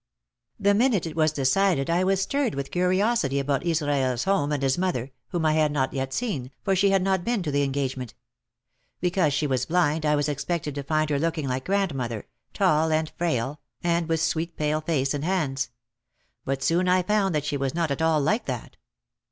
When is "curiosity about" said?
2.71-3.63